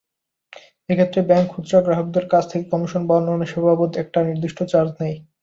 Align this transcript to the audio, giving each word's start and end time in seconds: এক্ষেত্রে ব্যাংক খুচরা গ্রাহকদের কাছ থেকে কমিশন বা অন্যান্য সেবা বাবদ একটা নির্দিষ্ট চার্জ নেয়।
এক্ষেত্রে 0.89 1.21
ব্যাংক 1.29 1.47
খুচরা 1.51 1.79
গ্রাহকদের 1.81 2.25
কাছ 2.27 2.43
থেকে 2.51 2.65
কমিশন 2.71 3.01
বা 3.07 3.13
অন্যান্য 3.17 3.43
সেবা 3.45 3.67
বাবদ 3.69 3.91
একটা 4.03 4.19
নির্দিষ্ট 4.27 4.59
চার্জ 4.71 4.89
নেয়। 4.99 5.17